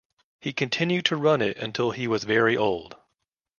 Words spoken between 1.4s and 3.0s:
it until he was very old.